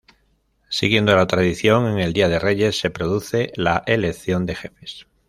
[0.67, 5.05] Siguiendo la tradición en el día de Reyes se produce la elección de Jefes.